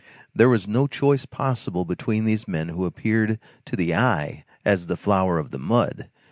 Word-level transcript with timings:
There 0.33 0.49
was 0.49 0.67
no 0.67 0.87
choice 0.87 1.27
possible 1.27 1.85
between 1.85 2.25
these 2.25 2.47
men 2.47 2.69
who 2.69 2.85
appeared 2.85 3.37
to 3.65 3.75
the 3.75 3.93
eye 3.93 4.45
as 4.65 4.87
the 4.87 4.97
flower 4.97 5.37
of 5.37 5.51
the 5.51 5.59
mud. 5.59 6.09